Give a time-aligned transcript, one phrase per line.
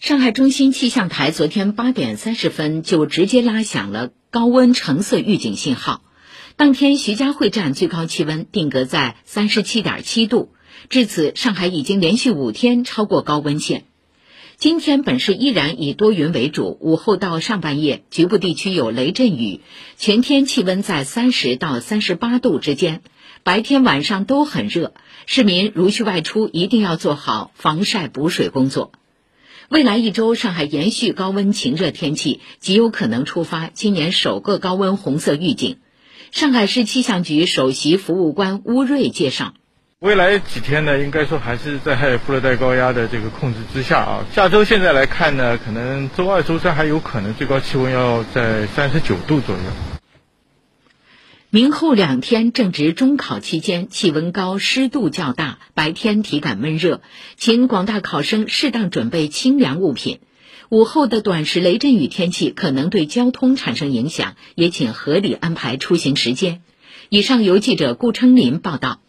[0.00, 6.02] 上海中心气象台昨天八点三十分就直接拉响了高温橙色预警信号。
[6.56, 10.54] 当天，徐家汇站最高气温定格在三十七点七度，
[10.88, 13.84] 至此，上海已经连续五天超过高温线。
[14.56, 19.60] 今天本市依然以多云为主，午后到上半夜局部地区有雷阵雨，
[19.98, 23.02] 全天气温在三十到三十八度之间，
[23.42, 24.94] 白天晚上都很热。
[25.26, 28.92] 市民如需外出，一定要做好防晒补水工作。
[29.70, 35.76] 未来一周，上海延续高温晴热天气，极有可能触发今年首个高温红色预警。
[36.32, 39.54] 上海市气象局首席服务官邬瑞介绍，
[40.00, 44.26] 未来几天呢，应该说还是在副热带高压的这个控制之下啊。
[44.34, 49.99] 下周现在来看呢，可能周二、周三还有可能最高气温要在三十九度左右。
[51.52, 57.00] 明后两天正值中考期间，气温高，湿度较大，白天体感闷热，
[57.36, 60.20] 请广大考生适当准备清凉物品。
[60.68, 66.62] 午后的短时雷阵雨天气可能对交通产生影响，也请合理安排出行时间。
[67.08, 69.00] 以上由记者顾春林报道。